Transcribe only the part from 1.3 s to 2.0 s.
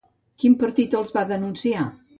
denunciar?